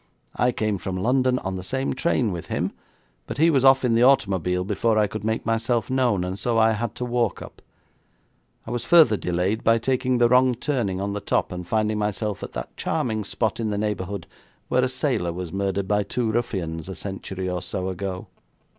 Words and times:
I 0.35 0.51
came 0.51 0.79
from 0.79 0.97
London 0.97 1.37
on 1.37 1.57
the 1.57 1.63
same 1.63 1.93
train 1.93 2.31
with 2.31 2.47
him, 2.47 2.71
but 3.27 3.37
he 3.37 3.51
was 3.51 3.63
off 3.63 3.85
in 3.85 3.93
the 3.93 4.01
automobile 4.01 4.63
before 4.63 4.97
I 4.97 5.05
could 5.05 5.23
make 5.23 5.45
myself 5.45 5.91
known, 5.91 6.23
and 6.23 6.39
so 6.39 6.57
I 6.57 6.71
had 6.71 6.95
to 6.95 7.05
walk 7.05 7.39
up. 7.43 7.61
I 8.65 8.71
was 8.71 8.83
further 8.83 9.15
delayed 9.15 9.63
by 9.63 9.77
taking 9.77 10.17
the 10.17 10.27
wrong 10.27 10.55
turning 10.55 10.99
on 10.99 11.13
the 11.13 11.19
top 11.21 11.51
and 11.51 11.67
finding 11.67 11.99
myself 11.99 12.41
at 12.41 12.53
that 12.53 12.75
charming 12.75 13.23
spot 13.23 13.59
in 13.59 13.69
the 13.69 13.77
neighbourhood 13.77 14.25
where 14.69 14.83
a 14.83 14.89
sailor 14.89 15.31
was 15.31 15.53
murdered 15.53 15.87
by 15.87 16.01
two 16.01 16.31
ruffians 16.31 16.89
a 16.89 16.95
century 16.95 17.47
or 17.47 17.61
so 17.61 17.87
ago.' 17.87 18.25